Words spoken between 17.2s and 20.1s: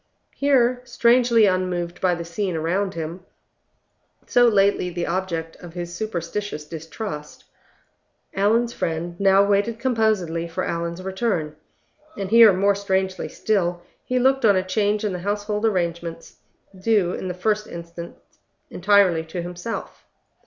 the first instance entirely to himself.